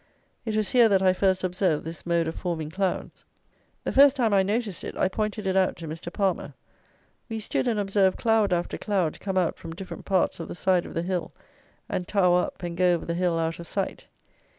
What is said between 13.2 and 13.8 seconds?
out of